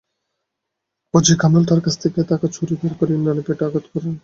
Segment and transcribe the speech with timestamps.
[1.01, 4.13] একপর্যায়ে কামরুল তাঁর কাছে থাকা ছুরি বের করে ইমরানের পেটে আঘাত করেন।